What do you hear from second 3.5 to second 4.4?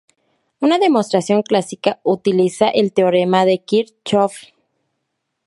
Kirchhoff.